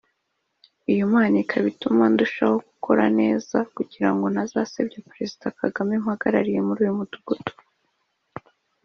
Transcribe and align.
Iyi 0.91 1.01
mpano 1.11 1.35
ikaba 1.43 1.63
yaratumye 1.69 2.05
ndushaho 2.13 2.55
gukora 2.67 3.03
neza 3.19 3.57
kugira 3.75 4.09
ngo 4.13 4.25
ntazasebya 4.33 5.05
Perezida 5.09 5.45
Kagame 5.59 5.93
mpagarariye 6.03 6.59
muri 6.67 6.79
uyu 6.83 6.97
Mudugudu 6.99 7.53